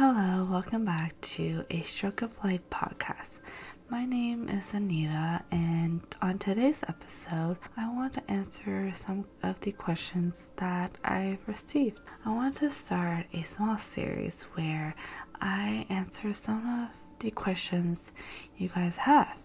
Hello, 0.00 0.46
welcome 0.48 0.84
back 0.84 1.20
to 1.22 1.64
A 1.70 1.82
Stroke 1.82 2.22
of 2.22 2.30
Life 2.44 2.60
podcast. 2.70 3.40
My 3.88 4.04
name 4.04 4.48
is 4.48 4.72
Anita, 4.72 5.42
and 5.50 6.00
on 6.22 6.38
today's 6.38 6.84
episode, 6.86 7.56
I 7.76 7.92
want 7.92 8.14
to 8.14 8.30
answer 8.30 8.92
some 8.94 9.24
of 9.42 9.58
the 9.58 9.72
questions 9.72 10.52
that 10.54 10.92
I've 11.02 11.40
received. 11.48 11.98
I 12.24 12.30
want 12.30 12.58
to 12.58 12.70
start 12.70 13.26
a 13.32 13.42
small 13.42 13.76
series 13.76 14.44
where 14.54 14.94
I 15.40 15.84
answer 15.88 16.32
some 16.32 16.84
of 16.84 16.90
the 17.18 17.32
questions 17.32 18.12
you 18.56 18.68
guys 18.68 18.94
have. 18.94 19.36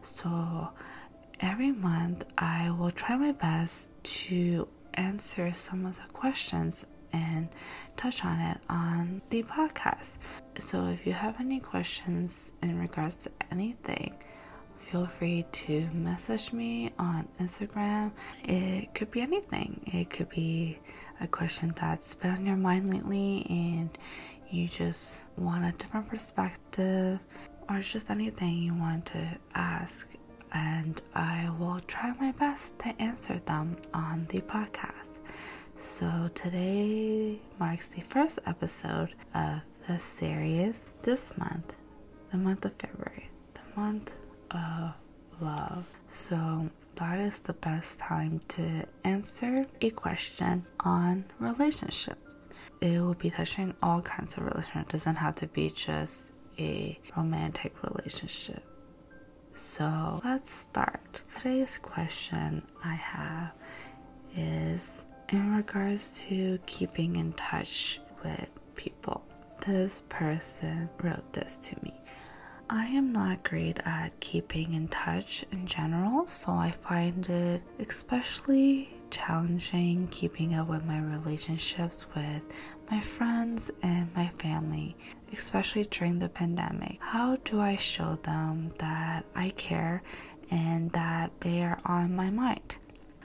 So, 0.00 0.70
every 1.38 1.70
month, 1.70 2.24
I 2.36 2.72
will 2.72 2.90
try 2.90 3.14
my 3.14 3.30
best 3.30 3.92
to 4.24 4.66
answer 4.94 5.52
some 5.52 5.86
of 5.86 5.94
the 5.94 6.12
questions 6.12 6.84
and 7.12 7.48
touch 7.96 8.24
on 8.24 8.38
it 8.40 8.58
on 8.68 9.22
the 9.30 9.42
podcast. 9.42 10.16
So 10.58 10.86
if 10.86 11.06
you 11.06 11.12
have 11.12 11.40
any 11.40 11.60
questions 11.60 12.52
in 12.62 12.78
regards 12.78 13.16
to 13.18 13.30
anything, 13.50 14.14
feel 14.76 15.06
free 15.06 15.44
to 15.52 15.88
message 15.92 16.52
me 16.52 16.92
on 16.98 17.28
Instagram. 17.40 18.12
It 18.44 18.94
could 18.94 19.10
be 19.10 19.20
anything. 19.20 19.80
It 19.86 20.10
could 20.10 20.28
be 20.28 20.78
a 21.20 21.26
question 21.26 21.72
that's 21.78 22.14
been 22.14 22.32
on 22.32 22.46
your 22.46 22.56
mind 22.56 22.92
lately 22.92 23.46
and 23.48 23.90
you 24.50 24.66
just 24.66 25.22
want 25.36 25.64
a 25.64 25.72
different 25.72 26.08
perspective 26.08 27.20
or 27.68 27.80
just 27.80 28.10
anything 28.10 28.56
you 28.58 28.74
want 28.74 29.06
to 29.06 29.38
ask 29.54 30.08
and 30.52 31.00
I 31.14 31.50
will 31.58 31.80
try 31.86 32.12
my 32.18 32.32
best 32.32 32.78
to 32.80 32.88
answer 33.00 33.40
them 33.46 33.76
on 33.94 34.26
the 34.30 34.40
podcast. 34.40 34.99
So 35.80 36.28
today 36.34 37.40
marks 37.58 37.88
the 37.88 38.02
first 38.02 38.38
episode 38.44 39.14
of 39.34 39.62
the 39.88 39.98
series 39.98 40.86
this 41.02 41.38
month, 41.38 41.72
the 42.30 42.36
month 42.36 42.66
of 42.66 42.74
February, 42.74 43.30
the 43.54 43.80
month 43.80 44.12
of 44.50 44.92
love. 45.40 45.86
So 46.10 46.68
that 46.96 47.18
is 47.18 47.38
the 47.40 47.54
best 47.54 47.98
time 47.98 48.42
to 48.48 48.84
answer 49.04 49.64
a 49.80 49.88
question 49.88 50.66
on 50.80 51.24
relationships. 51.38 52.20
It 52.82 53.00
will 53.00 53.14
be 53.14 53.30
touching 53.30 53.74
all 53.82 54.02
kinds 54.02 54.36
of 54.36 54.44
relationships. 54.44 54.90
It 54.90 54.92
doesn't 54.92 55.16
have 55.16 55.36
to 55.36 55.46
be 55.46 55.70
just 55.70 56.32
a 56.58 57.00
romantic 57.16 57.82
relationship. 57.82 58.62
So 59.54 60.20
let's 60.26 60.50
start. 60.50 61.22
Today's 61.38 61.78
question 61.78 62.66
I 62.84 62.94
have 62.96 63.52
is 64.36 65.04
in 65.32 65.54
regards 65.54 66.20
to 66.26 66.58
keeping 66.66 67.16
in 67.16 67.32
touch 67.34 68.00
with 68.24 68.48
people. 68.74 69.22
This 69.66 70.02
person 70.08 70.88
wrote 71.02 71.32
this 71.32 71.58
to 71.62 71.76
me. 71.84 71.94
I 72.68 72.86
am 72.86 73.12
not 73.12 73.42
great 73.42 73.78
at 73.84 74.18
keeping 74.20 74.74
in 74.74 74.88
touch 74.88 75.44
in 75.52 75.66
general, 75.66 76.26
so 76.26 76.52
I 76.52 76.70
find 76.70 77.28
it 77.28 77.62
especially 77.78 78.90
challenging 79.10 80.06
keeping 80.08 80.54
up 80.54 80.68
with 80.68 80.84
my 80.84 81.00
relationships 81.00 82.06
with 82.14 82.42
my 82.90 83.00
friends 83.00 83.70
and 83.82 84.08
my 84.14 84.28
family, 84.38 84.96
especially 85.32 85.84
during 85.84 86.18
the 86.18 86.28
pandemic. 86.28 86.98
How 87.00 87.36
do 87.44 87.60
I 87.60 87.76
show 87.76 88.16
them 88.22 88.70
that 88.78 89.24
I 89.34 89.50
care 89.50 90.02
and 90.50 90.90
that 90.92 91.32
they 91.40 91.62
are 91.62 91.78
on 91.84 92.14
my 92.14 92.30
mind? 92.30 92.78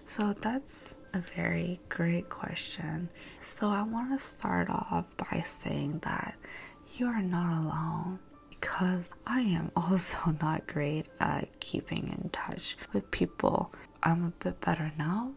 So 0.05 0.33
that's 0.33 0.95
a 1.15 1.19
very 1.19 1.79
great 1.87 2.27
question. 2.29 3.09
So, 3.39 3.69
I 3.69 3.83
want 3.83 4.11
to 4.11 4.19
start 4.19 4.69
off 4.69 5.15
by 5.15 5.41
saying 5.45 5.99
that 5.99 6.35
you 6.97 7.07
are 7.07 7.21
not 7.21 7.63
alone 7.63 8.19
because 8.49 9.09
I 9.25 9.39
am 9.39 9.71
also 9.77 10.17
not 10.41 10.67
great 10.67 11.05
at 11.21 11.57
keeping 11.61 12.09
in 12.09 12.29
touch 12.31 12.75
with 12.91 13.09
people. 13.11 13.73
I'm 14.03 14.25
a 14.25 14.43
bit 14.43 14.59
better 14.59 14.91
now, 14.97 15.31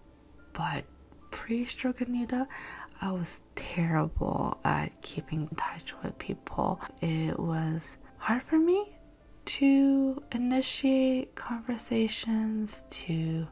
but 0.53 0.84
pre 1.31 1.65
stroke 1.65 2.00
Anita, 2.00 2.49
I 3.00 3.12
was 3.12 3.45
terrible 3.55 4.59
at 4.65 5.00
keeping 5.00 5.43
in 5.43 5.56
touch 5.56 5.95
with 6.03 6.19
people. 6.19 6.81
It 7.00 7.39
was 7.39 7.99
hard 8.16 8.43
for 8.43 8.59
me 8.59 8.97
to 9.45 10.21
initiate 10.33 11.37
conversations, 11.37 12.84
to 12.91 13.47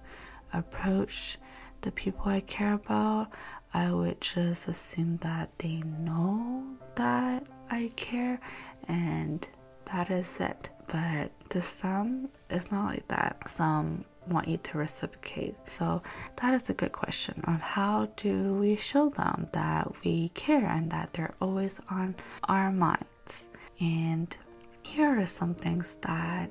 approach 0.53 1.39
the 1.87 1.93
people 1.93 2.25
I 2.27 2.41
care 2.41 2.75
about, 2.75 3.29
I 3.73 3.93
would 3.93 4.21
just 4.21 4.67
assume 4.67 5.19
that 5.19 5.57
they 5.59 5.77
know 6.01 6.65
that 6.97 7.47
I 7.71 7.93
care 7.95 8.41
and 8.89 9.49
that 9.93 10.11
is 10.11 10.37
it. 10.41 10.69
But 10.89 11.31
to 11.51 11.63
some, 11.63 12.29
it's 12.51 12.73
not 12.73 12.87
like 12.87 13.07
that. 13.07 13.49
Some 13.49 14.05
want 14.27 14.49
you 14.49 14.57
to 14.57 14.79
reciprocate. 14.79 15.55
So 15.79 16.03
that 16.43 16.55
is 16.55 16.69
a 16.71 16.75
good 16.75 16.91
question 16.91 17.41
on 17.47 17.61
how 17.61 18.09
do 18.17 18.55
we 18.55 18.75
show 18.75 19.11
them 19.11 19.49
that 19.53 19.93
we 20.05 20.31
care 20.31 20.67
and 20.67 20.91
that 20.91 21.13
they're 21.13 21.35
always 21.41 21.81
on 21.89 22.17
our 22.49 22.73
minds. 22.73 23.47
And 23.79 24.37
here 24.83 25.21
are 25.21 25.27
some 25.27 25.55
things 25.55 25.99
that 26.03 26.51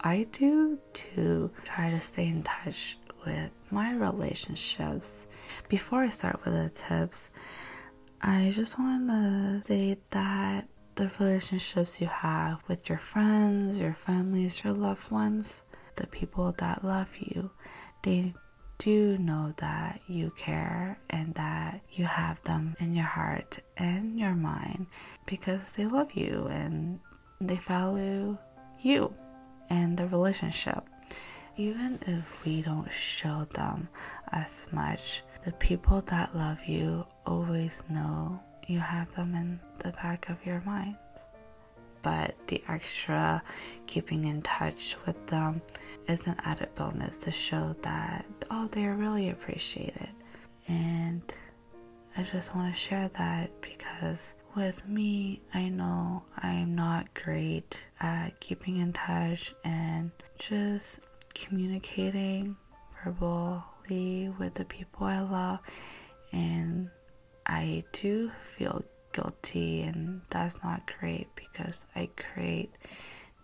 I 0.00 0.26
do 0.32 0.78
to 0.94 1.50
try 1.62 1.90
to 1.90 2.00
stay 2.00 2.26
in 2.26 2.42
touch 2.42 2.98
with 3.24 3.50
my 3.70 3.94
relationships. 3.94 5.26
Before 5.68 6.00
I 6.00 6.08
start 6.10 6.44
with 6.44 6.54
the 6.54 6.70
tips, 6.70 7.30
I 8.20 8.52
just 8.54 8.78
want 8.78 9.08
to 9.08 9.62
say 9.66 9.98
that 10.10 10.68
the 10.94 11.10
relationships 11.18 12.00
you 12.00 12.06
have 12.06 12.58
with 12.68 12.88
your 12.88 12.98
friends, 12.98 13.78
your 13.78 13.94
families, 13.94 14.62
your 14.62 14.72
loved 14.72 15.10
ones, 15.10 15.62
the 15.96 16.06
people 16.06 16.54
that 16.58 16.84
love 16.84 17.08
you, 17.18 17.50
they 18.02 18.32
do 18.78 19.16
know 19.18 19.52
that 19.58 20.00
you 20.08 20.30
care 20.36 20.98
and 21.10 21.34
that 21.34 21.80
you 21.92 22.04
have 22.04 22.40
them 22.42 22.74
in 22.80 22.94
your 22.94 23.04
heart 23.04 23.58
and 23.76 24.18
your 24.18 24.34
mind 24.34 24.86
because 25.26 25.72
they 25.72 25.86
love 25.86 26.12
you 26.12 26.46
and 26.50 26.98
they 27.40 27.56
value 27.56 28.36
you 28.80 29.12
and 29.70 29.96
the 29.96 30.06
relationship 30.08 30.84
even 31.56 31.98
if 32.06 32.44
we 32.44 32.62
don't 32.62 32.90
show 32.90 33.46
them 33.52 33.88
as 34.32 34.66
much, 34.72 35.22
the 35.44 35.52
people 35.52 36.00
that 36.02 36.34
love 36.34 36.58
you 36.66 37.04
always 37.26 37.82
know 37.88 38.40
you 38.66 38.78
have 38.78 39.14
them 39.14 39.34
in 39.34 39.60
the 39.80 39.90
back 39.92 40.28
of 40.28 40.44
your 40.44 40.60
mind. 40.62 40.96
But 42.02 42.34
the 42.48 42.62
extra 42.68 43.42
keeping 43.86 44.26
in 44.26 44.42
touch 44.42 44.96
with 45.06 45.26
them 45.26 45.62
is 46.08 46.26
an 46.26 46.36
added 46.44 46.74
bonus 46.74 47.16
to 47.18 47.32
show 47.32 47.74
that, 47.82 48.26
oh, 48.50 48.68
they're 48.72 48.94
really 48.94 49.30
appreciated. 49.30 50.10
And 50.68 51.22
I 52.16 52.22
just 52.22 52.54
want 52.54 52.72
to 52.74 52.78
share 52.78 53.08
that 53.16 53.50
because 53.60 54.34
with 54.54 54.86
me, 54.86 55.40
I 55.52 55.68
know 55.68 56.22
I'm 56.38 56.74
not 56.74 57.12
great 57.14 57.84
at 58.00 58.38
keeping 58.40 58.78
in 58.78 58.92
touch 58.92 59.54
and 59.64 60.10
just 60.38 61.00
communicating 61.34 62.56
verbally 63.02 64.32
with 64.38 64.54
the 64.54 64.64
people 64.64 65.06
I 65.06 65.20
love, 65.20 65.58
and 66.32 66.88
I 67.46 67.84
do 67.92 68.30
feel 68.56 68.82
guilty, 69.12 69.82
and 69.82 70.22
that's 70.30 70.62
not 70.62 70.90
great 70.98 71.28
because 71.36 71.84
I 71.94 72.08
create 72.16 72.72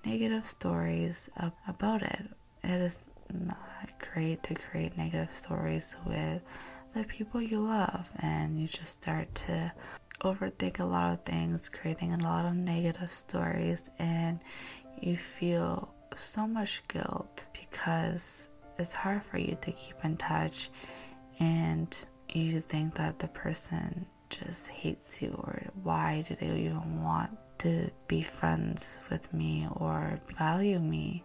negative 0.04 0.48
stories 0.48 1.28
about 1.68 2.02
it. 2.02 2.22
It 2.64 2.80
is 2.80 3.00
not 3.32 3.92
great 4.12 4.42
to 4.44 4.54
create 4.54 4.96
negative 4.96 5.32
stories 5.32 5.96
with 6.06 6.42
the 6.94 7.04
people 7.04 7.40
you 7.40 7.60
love, 7.60 8.10
and 8.20 8.58
you 8.60 8.66
just 8.66 9.02
start 9.02 9.32
to 9.34 9.72
overthink 10.22 10.80
a 10.80 10.84
lot 10.84 11.12
of 11.12 11.24
things, 11.24 11.68
creating 11.68 12.12
a 12.12 12.18
lot 12.18 12.44
of 12.46 12.54
negative 12.54 13.10
stories, 13.10 13.88
and 13.98 14.40
you 15.00 15.16
feel 15.16 15.94
so 16.16 16.46
much 16.46 16.82
guilt 16.88 17.46
because 17.52 18.48
it's 18.78 18.94
hard 18.94 19.22
for 19.22 19.38
you 19.38 19.56
to 19.60 19.72
keep 19.72 20.04
in 20.04 20.16
touch 20.16 20.70
and 21.38 21.96
you 22.28 22.60
think 22.60 22.94
that 22.94 23.18
the 23.18 23.28
person 23.28 24.06
just 24.28 24.68
hates 24.68 25.20
you 25.20 25.30
or 25.38 25.62
why 25.82 26.24
do 26.28 26.34
they 26.36 26.46
even 26.60 27.02
want 27.02 27.36
to 27.58 27.90
be 28.08 28.22
friends 28.22 29.00
with 29.10 29.32
me 29.34 29.66
or 29.76 30.18
value 30.38 30.78
me 30.78 31.22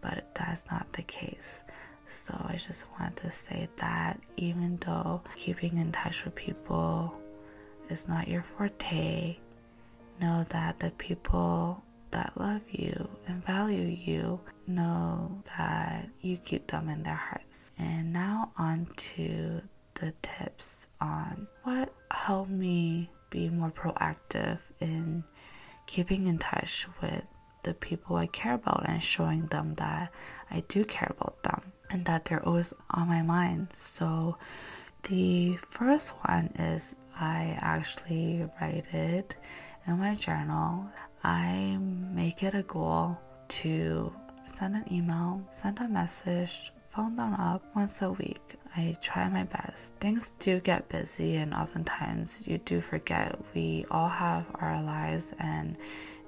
but 0.00 0.32
that's 0.34 0.64
not 0.70 0.90
the 0.92 1.02
case. 1.02 1.60
So 2.06 2.34
i 2.48 2.56
just 2.56 2.86
want 2.98 3.16
to 3.18 3.30
say 3.30 3.68
that 3.76 4.18
even 4.36 4.78
though 4.78 5.20
keeping 5.36 5.76
in 5.76 5.92
touch 5.92 6.24
with 6.24 6.34
people 6.34 7.12
is 7.90 8.08
not 8.08 8.28
your 8.28 8.44
forte 8.56 9.36
know 10.20 10.44
that 10.48 10.78
the 10.78 10.90
people 10.92 11.82
that 12.10 12.32
love 12.36 12.62
you 12.70 13.08
and 13.26 13.44
value 13.44 13.96
you 14.04 14.40
know 14.66 15.42
that 15.56 16.08
you 16.20 16.36
keep 16.36 16.66
them 16.66 16.88
in 16.88 17.02
their 17.02 17.14
hearts. 17.14 17.72
And 17.78 18.12
now, 18.12 18.52
on 18.58 18.86
to 18.96 19.60
the 19.94 20.12
tips 20.22 20.86
on 21.00 21.46
what 21.64 21.92
helped 22.10 22.50
me 22.50 23.10
be 23.30 23.48
more 23.48 23.70
proactive 23.70 24.58
in 24.80 25.24
keeping 25.86 26.26
in 26.26 26.38
touch 26.38 26.86
with 27.02 27.24
the 27.62 27.74
people 27.74 28.16
I 28.16 28.26
care 28.26 28.54
about 28.54 28.88
and 28.88 29.02
showing 29.02 29.46
them 29.46 29.74
that 29.74 30.12
I 30.50 30.60
do 30.68 30.84
care 30.84 31.12
about 31.18 31.42
them 31.42 31.72
and 31.90 32.04
that 32.06 32.24
they're 32.24 32.44
always 32.46 32.72
on 32.90 33.08
my 33.08 33.22
mind. 33.22 33.68
So 33.76 34.38
the 35.04 35.56
first 35.70 36.10
one 36.26 36.46
is 36.58 36.94
I 37.18 37.58
actually 37.60 38.48
write 38.60 38.86
it 38.92 39.36
in 39.86 39.98
my 39.98 40.14
journal. 40.14 40.86
I 41.24 41.78
make 42.12 42.42
it 42.42 42.54
a 42.54 42.62
goal 42.62 43.18
to 43.48 44.12
send 44.46 44.76
an 44.76 44.84
email, 44.92 45.42
send 45.50 45.78
a 45.80 45.88
message, 45.88 46.72
phone 46.88 47.16
them 47.16 47.34
up 47.34 47.64
once 47.74 48.02
a 48.02 48.12
week. 48.12 48.54
I 48.76 48.96
try 49.00 49.28
my 49.28 49.44
best. 49.44 49.94
Things 49.94 50.32
do 50.38 50.60
get 50.60 50.88
busy, 50.88 51.36
and 51.36 51.54
oftentimes 51.54 52.42
you 52.46 52.58
do 52.58 52.80
forget. 52.80 53.38
We 53.54 53.86
all 53.90 54.08
have 54.08 54.46
our 54.56 54.82
lives, 54.82 55.32
and 55.38 55.76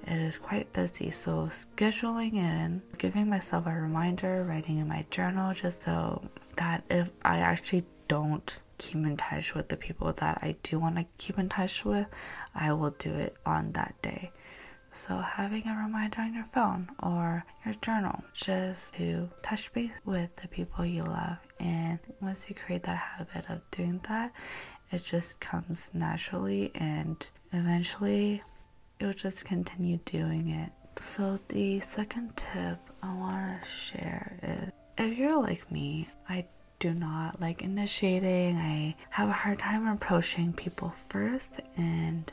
it 0.07 0.17
is 0.17 0.39
quite 0.39 0.73
busy. 0.73 1.11
So, 1.11 1.49
scheduling 1.51 2.35
in, 2.35 2.83
giving 2.99 3.29
myself 3.29 3.67
a 3.67 3.73
reminder, 3.75 4.45
writing 4.45 4.79
in 4.79 4.89
my 4.89 5.05
journal 5.11 5.53
just 5.55 5.83
so 5.83 6.23
that 6.57 6.83
if 6.91 7.11
I 7.23 7.39
actually 7.39 7.85
don't 8.09 8.59
keep 8.79 8.97
in 8.97 9.17
touch 9.17 9.55
with 9.55 9.69
the 9.69 9.77
people 9.77 10.13
that 10.15 10.39
I 10.43 10.57
do 10.63 10.79
want 10.79 10.97
to 10.97 11.07
keep 11.19 11.39
in 11.39 11.49
touch 11.49 11.85
with, 11.85 12.07
I 12.55 12.73
will 12.73 12.91
do 12.93 13.13
it 13.13 13.37
on 13.45 13.73
that 13.73 13.95
day. 14.03 14.33
So, 14.93 15.17
having 15.17 15.67
a 15.69 15.77
reminder 15.77 16.21
on 16.21 16.35
your 16.35 16.47
phone 16.53 16.89
or 17.03 17.45
your 17.65 17.75
journal 17.75 18.25
just 18.35 18.95
to 18.95 19.29
touch 19.43 19.73
base 19.73 19.91
with 20.05 20.35
the 20.37 20.49
people 20.49 20.85
you 20.85 21.05
love. 21.05 21.39
And 21.61 21.99
once 22.21 22.49
you 22.49 22.57
create 22.57 22.83
that 22.85 22.97
habit 22.97 23.49
of 23.49 23.63
doing 23.71 24.01
that, 24.09 24.33
it 24.91 25.05
just 25.05 25.39
comes 25.41 25.91
naturally 25.95 26.73
and 26.75 27.17
eventually 27.53 28.43
you'll 28.99 29.13
just 29.13 29.45
continue 29.45 29.99
doing 30.05 30.49
it. 30.51 30.73
So, 31.01 31.39
the 31.49 31.81
second 31.81 32.37
tip 32.37 32.79
I 33.03 33.15
want 33.17 33.63
to 33.63 33.69
share 33.69 34.39
is 34.43 34.73
if 34.99 35.17
you're 35.17 35.41
like 35.41 35.71
me, 35.71 36.09
I 36.29 36.47
do 36.81 36.93
not 36.95 37.41
like 37.41 37.63
initiating. 37.63 38.57
I 38.57 38.95
have 39.11 39.29
a 39.29 39.33
hard 39.33 39.59
time 39.61 39.87
approaching 39.87 40.53
people 40.53 40.93
first, 41.09 41.61
and 41.77 42.31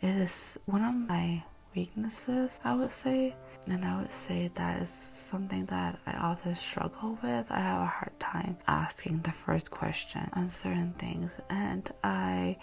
it 0.00 0.16
is 0.16 0.58
one 0.66 0.82
of 0.82 0.94
my 0.94 1.42
weaknesses, 1.74 2.60
I 2.64 2.74
would 2.74 2.92
say. 2.92 3.34
And 3.66 3.84
I 3.84 4.00
would 4.00 4.10
say 4.10 4.50
that 4.54 4.82
is 4.82 4.90
something 4.90 5.66
that 5.66 5.98
I 6.06 6.14
often 6.14 6.54
struggle 6.54 7.16
with. 7.22 7.50
I 7.50 7.60
have 7.60 7.82
a 7.82 7.86
hard 7.86 8.18
time 8.18 8.56
asking 8.66 9.20
the 9.20 9.30
first 9.30 9.70
question 9.70 10.28
on 10.32 10.50
certain 10.50 10.92
things. 10.98 11.30
And 11.48 11.88
I 12.02 12.56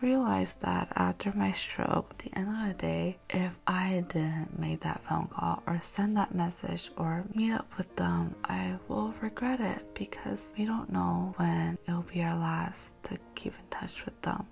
realized 0.00 0.60
that 0.62 0.88
after 0.96 1.30
my 1.36 1.52
stroke, 1.52 2.06
at 2.10 2.18
the 2.18 2.38
end 2.38 2.48
of 2.48 2.68
the 2.68 2.74
day, 2.74 3.18
if 3.30 3.58
I 3.66 4.04
didn't 4.08 4.58
make 4.58 4.80
that 4.80 5.02
phone 5.08 5.28
call 5.28 5.62
or 5.66 5.78
send 5.80 6.16
that 6.16 6.34
message 6.34 6.90
or 6.96 7.24
meet 7.34 7.52
up 7.52 7.68
with 7.76 7.94
them, 7.96 8.34
I 8.44 8.78
will 8.88 9.14
regret 9.20 9.60
it 9.60 9.94
because 9.94 10.52
we 10.56 10.64
don't 10.64 10.90
know 10.90 11.34
when 11.36 11.78
it'll 11.86 12.02
be 12.02 12.22
our 12.22 12.36
last 12.36 12.94
to 13.04 13.18
keep 13.34 13.52
in 13.52 13.68
touch 13.70 14.04
with 14.04 14.20
them. 14.22 14.46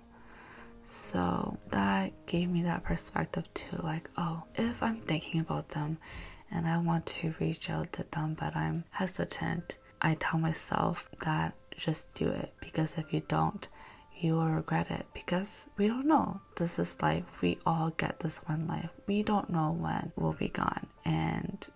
So 0.85 1.44
gave 2.25 2.49
me 2.49 2.63
that 2.63 2.83
perspective 2.83 3.51
too 3.53 3.77
like, 3.77 4.09
oh, 4.17 4.43
if 4.55 4.81
I'm 4.81 5.01
thinking 5.01 5.41
about 5.41 5.69
them 5.69 5.97
and 6.51 6.67
I 6.67 6.77
want 6.77 7.05
to 7.07 7.33
reach 7.39 7.69
out 7.69 7.93
to 7.93 8.05
them, 8.11 8.35
but 8.39 8.55
I'm 8.55 8.83
hesitant, 8.91 9.77
I 10.01 10.15
tell 10.15 10.39
myself 10.39 11.09
that 11.23 11.53
just 11.75 12.13
do 12.13 12.27
it 12.27 12.53
because 12.59 12.97
if 12.97 13.13
you 13.13 13.21
don't, 13.27 13.67
you 14.17 14.33
will 14.33 14.47
regret 14.47 14.89
it 14.91 15.05
because 15.13 15.67
we 15.77 15.87
don't 15.87 16.07
know. 16.07 16.39
This 16.55 16.79
is 16.79 17.01
life. 17.01 17.25
We 17.41 17.59
all 17.65 17.89
get 17.91 18.19
this 18.19 18.37
one 18.39 18.67
life. 18.67 18.89
We 19.07 19.23
don't 19.23 19.49
know 19.49 19.75
when 19.77 20.11
we'll 20.15 20.33
be 20.33 20.49
gone. 20.49 20.87
And 21.03 21.67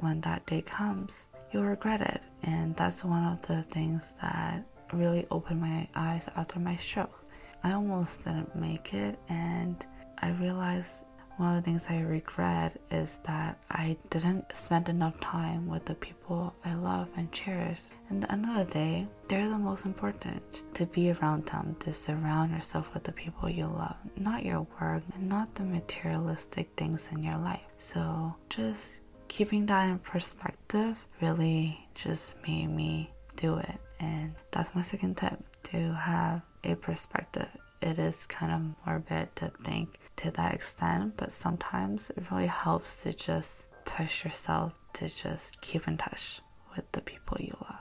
when 0.00 0.20
that 0.22 0.46
day 0.46 0.62
comes, 0.62 1.28
you'll 1.52 1.64
regret 1.64 2.00
it. 2.00 2.22
And 2.42 2.74
that's 2.76 3.04
one 3.04 3.24
of 3.24 3.46
the 3.46 3.62
things 3.64 4.14
that 4.22 4.64
really 4.92 5.26
opened 5.30 5.60
my 5.60 5.88
eyes 5.94 6.28
after 6.36 6.58
my 6.58 6.76
stroke. 6.76 7.21
I 7.64 7.72
almost 7.72 8.24
didn't 8.24 8.54
make 8.56 8.92
it, 8.94 9.18
and 9.28 9.84
I 10.18 10.30
realized 10.32 11.04
one 11.36 11.56
of 11.56 11.64
the 11.64 11.70
things 11.70 11.86
I 11.88 12.00
regret 12.00 12.78
is 12.90 13.18
that 13.24 13.58
I 13.70 13.96
didn't 14.10 14.54
spend 14.54 14.88
enough 14.88 15.18
time 15.20 15.66
with 15.66 15.84
the 15.86 15.94
people 15.94 16.54
I 16.64 16.74
love 16.74 17.08
and 17.16 17.32
cherish. 17.32 17.80
And 18.10 18.22
at 18.24 18.28
the 18.28 18.32
end 18.32 18.46
of 18.46 18.66
the 18.66 18.74
day, 18.74 19.08
they're 19.28 19.48
the 19.48 19.58
most 19.58 19.86
important. 19.86 20.62
To 20.74 20.86
be 20.86 21.10
around 21.12 21.46
them, 21.46 21.76
to 21.80 21.92
surround 21.92 22.52
yourself 22.52 22.92
with 22.92 23.04
the 23.04 23.12
people 23.12 23.48
you 23.48 23.66
love, 23.66 23.96
not 24.16 24.44
your 24.44 24.66
work, 24.80 25.02
and 25.14 25.28
not 25.28 25.54
the 25.54 25.62
materialistic 25.62 26.68
things 26.76 27.08
in 27.12 27.22
your 27.22 27.38
life. 27.38 27.66
So 27.76 28.34
just 28.50 29.00
keeping 29.28 29.64
that 29.66 29.88
in 29.88 29.98
perspective 29.98 31.04
really 31.22 31.78
just 31.94 32.36
made 32.46 32.68
me 32.68 33.10
do 33.36 33.56
it. 33.56 33.76
And 34.00 34.34
that's 34.50 34.74
my 34.74 34.82
second 34.82 35.16
tip 35.16 35.38
to 35.64 35.94
have 35.94 36.42
a 36.64 36.74
perspective. 36.76 37.48
It 37.80 37.98
is 37.98 38.26
kind 38.26 38.52
of 38.52 38.86
morbid 38.86 39.34
to 39.36 39.50
think 39.64 39.98
to 40.16 40.30
that 40.32 40.54
extent, 40.54 41.14
but 41.16 41.32
sometimes 41.32 42.10
it 42.10 42.30
really 42.30 42.46
helps 42.46 43.02
to 43.02 43.12
just 43.12 43.66
push 43.84 44.24
yourself 44.24 44.72
to 44.94 45.08
just 45.08 45.60
keep 45.60 45.88
in 45.88 45.96
touch 45.96 46.40
with 46.76 46.90
the 46.92 47.00
people 47.00 47.38
you 47.40 47.54
love. 47.60 47.80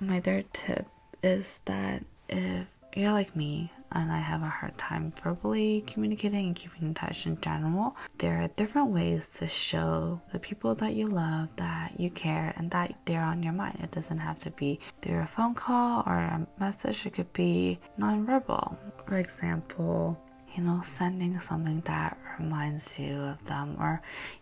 My 0.00 0.20
third 0.20 0.52
tip 0.52 0.86
is 1.22 1.60
that 1.66 2.02
if 2.28 2.66
you're 2.96 3.12
like 3.12 3.36
me 3.36 3.70
and 3.94 4.10
I 4.12 4.18
have 4.18 4.42
a 4.42 4.48
hard 4.48 4.76
time 4.76 5.12
verbally 5.22 5.84
communicating 5.86 6.46
and 6.46 6.56
keeping 6.56 6.82
in 6.82 6.94
touch 6.94 7.26
in 7.26 7.40
general, 7.40 7.96
there 8.18 8.42
are 8.42 8.48
different 8.48 8.90
ways 8.90 9.28
to 9.38 9.48
show 9.48 10.20
the 10.32 10.38
people 10.38 10.74
that 10.76 10.94
you 10.94 11.06
love 11.06 11.48
that 11.56 11.98
you 11.98 12.10
care 12.10 12.52
and 12.56 12.70
that 12.72 12.94
they're 13.04 13.20
on 13.20 13.42
your 13.42 13.52
mind. 13.52 13.78
It 13.82 13.92
doesn't 13.92 14.18
have 14.18 14.40
to 14.40 14.50
be 14.50 14.80
through 15.00 15.20
a 15.20 15.26
phone 15.26 15.54
call 15.54 16.02
or 16.06 16.14
a 16.14 16.46
message, 16.58 17.06
it 17.06 17.14
could 17.14 17.32
be 17.32 17.78
nonverbal. 17.98 18.76
For 19.06 19.18
example, 19.18 20.18
you 20.56 20.62
know, 20.62 20.80
sending 20.84 21.40
something 21.40 21.80
that 21.84 22.16
reminds 22.38 22.98
you 22.98 23.16
of 23.16 23.44
them, 23.44 23.76
or 23.80 24.00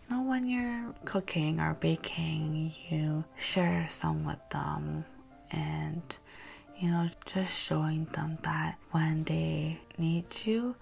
you 0.09 0.15
know, 0.15 0.23
when 0.23 0.47
you're 0.47 0.93
cooking 1.05 1.59
or 1.59 1.73
baking, 1.75 2.73
you 2.89 3.23
share 3.35 3.87
some 3.87 4.25
with 4.25 4.49
them 4.49 5.05
and 5.51 6.01
you 6.83 6.91
know, 6.91 7.09
just 7.25 7.49
showing 7.49 8.03
them 8.11 8.37
that 8.41 8.77
when 8.91 9.23
they 9.23 9.79
need 9.97 10.25
you, 10.43 10.75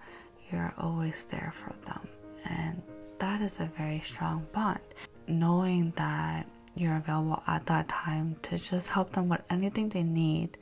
you're 0.52 0.74
always 0.80 1.26
there 1.26 1.54
for 1.62 1.74
them. 1.86 2.08
And 2.44 2.82
that 3.20 3.40
is 3.40 3.60
a 3.60 3.70
very 3.78 4.00
strong 4.00 4.48
bond. 4.52 4.80
Knowing 5.28 5.94
that 5.98 6.48
you're 6.74 6.96
available 6.98 7.44
at 7.46 7.68
that 7.68 7.88
time 7.88 8.36
to 8.42 8.58
just 8.58 8.88
help 8.88 9.12
them 9.12 9.30
with 9.30 9.42
anything 9.52 9.90
they 9.90 10.02
need 10.02 10.58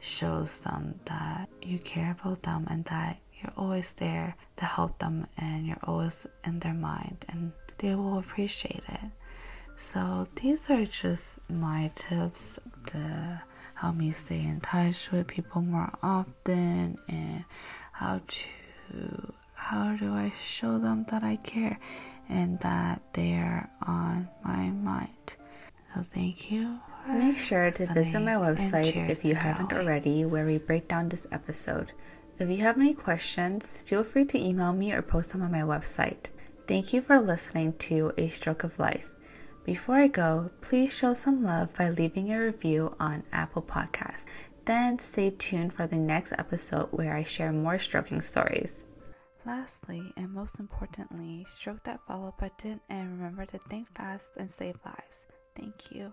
shows 0.00 0.60
them 0.60 1.00
that 1.06 1.48
you 1.62 1.78
care 1.78 2.14
about 2.20 2.42
them 2.42 2.66
and 2.68 2.84
that 2.84 3.16
you're 3.40 3.54
always 3.56 3.94
there 3.94 4.36
to 4.56 4.64
help 4.66 4.98
them 4.98 5.26
and 5.38 5.66
you're 5.66 5.84
always 5.84 6.26
in 6.44 6.58
their 6.58 6.74
mind 6.74 7.24
and 7.30 7.50
they 7.78 7.94
will 7.94 8.18
appreciate 8.18 8.82
it. 8.90 9.10
So 9.78 10.26
these 10.34 10.68
are 10.68 10.84
just 10.84 11.38
my 11.48 11.90
tips 11.94 12.60
to 12.88 13.42
help 13.82 13.96
me 13.96 14.12
stay 14.12 14.40
in 14.40 14.60
touch 14.60 15.10
with 15.10 15.26
people 15.26 15.60
more 15.60 15.90
often 16.04 16.96
and 17.08 17.44
how 17.90 18.20
to 18.28 19.34
how 19.54 19.96
do 19.96 20.12
I 20.12 20.32
show 20.40 20.78
them 20.78 21.04
that 21.10 21.24
I 21.24 21.36
care 21.36 21.78
and 22.28 22.60
that 22.60 23.02
they 23.12 23.32
are 23.34 23.68
on 23.84 24.28
my 24.44 24.70
mind. 24.70 25.26
So 25.92 26.04
thank 26.14 26.50
you. 26.50 26.78
Make 27.08 27.38
sure 27.38 27.70
to 27.72 27.86
visit 27.92 28.20
my 28.20 28.34
website 28.34 29.10
if 29.10 29.24
you 29.24 29.34
haven't 29.34 29.72
already, 29.72 30.24
where 30.24 30.46
we 30.46 30.58
break 30.58 30.86
down 30.86 31.08
this 31.08 31.26
episode. 31.32 31.92
If 32.38 32.48
you 32.48 32.58
have 32.58 32.78
any 32.78 32.94
questions, 32.94 33.82
feel 33.82 34.04
free 34.04 34.26
to 34.26 34.38
email 34.38 34.72
me 34.72 34.92
or 34.92 35.02
post 35.02 35.30
them 35.30 35.42
on 35.42 35.50
my 35.50 35.62
website. 35.62 36.30
Thank 36.68 36.92
you 36.92 37.02
for 37.02 37.20
listening 37.20 37.74
to 37.88 38.12
A 38.16 38.28
Stroke 38.28 38.62
of 38.64 38.78
Life. 38.78 39.11
Before 39.64 39.94
I 39.94 40.08
go, 40.08 40.50
please 40.60 40.92
show 40.92 41.14
some 41.14 41.44
love 41.44 41.72
by 41.74 41.90
leaving 41.90 42.32
a 42.32 42.40
review 42.40 42.92
on 42.98 43.22
Apple 43.32 43.62
Podcasts. 43.62 44.26
Then 44.64 44.98
stay 44.98 45.30
tuned 45.30 45.72
for 45.72 45.86
the 45.86 45.96
next 45.96 46.32
episode 46.36 46.88
where 46.90 47.14
I 47.14 47.22
share 47.22 47.52
more 47.52 47.78
stroking 47.78 48.20
stories. 48.20 48.84
Lastly, 49.46 50.12
and 50.16 50.32
most 50.32 50.58
importantly, 50.58 51.46
stroke 51.48 51.84
that 51.84 52.00
follow 52.08 52.34
button 52.40 52.80
and 52.88 53.12
remember 53.12 53.44
to 53.46 53.58
think 53.70 53.88
fast 53.96 54.32
and 54.36 54.50
save 54.50 54.76
lives. 54.84 55.26
Thank 55.56 55.92
you. 55.92 56.12